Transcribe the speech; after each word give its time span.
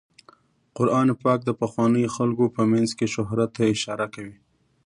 قرآن 0.77 1.07
پاک 1.23 1.39
د 1.45 1.49
پخوانیو 1.59 2.13
خلکو 2.17 2.45
په 2.55 2.61
مینځ 2.71 2.89
کې 2.97 3.07
شهرت 3.15 3.49
ته 3.57 3.63
اشاره 3.75 4.07
کوي. 4.15 4.37